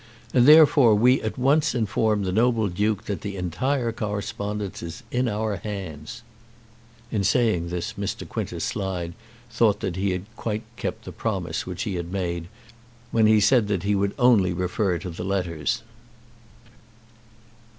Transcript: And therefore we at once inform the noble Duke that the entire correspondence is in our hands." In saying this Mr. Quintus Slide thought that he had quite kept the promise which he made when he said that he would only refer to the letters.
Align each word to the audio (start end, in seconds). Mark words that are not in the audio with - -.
And 0.33 0.47
therefore 0.47 0.95
we 0.95 1.21
at 1.21 1.37
once 1.37 1.75
inform 1.75 2.23
the 2.23 2.31
noble 2.31 2.69
Duke 2.69 3.05
that 3.05 3.21
the 3.21 3.35
entire 3.37 3.91
correspondence 3.91 4.81
is 4.81 5.03
in 5.11 5.27
our 5.27 5.57
hands." 5.57 6.23
In 7.11 7.23
saying 7.23 7.67
this 7.69 7.93
Mr. 7.93 8.27
Quintus 8.27 8.63
Slide 8.65 9.13
thought 9.51 9.79
that 9.81 9.97
he 9.97 10.09
had 10.09 10.25
quite 10.35 10.63
kept 10.75 11.05
the 11.05 11.11
promise 11.11 11.67
which 11.67 11.83
he 11.83 12.01
made 12.01 12.47
when 13.11 13.27
he 13.27 13.39
said 13.39 13.67
that 13.67 13.83
he 13.83 13.93
would 13.93 14.15
only 14.17 14.53
refer 14.53 14.97
to 14.97 15.11
the 15.11 15.23
letters. 15.23 15.83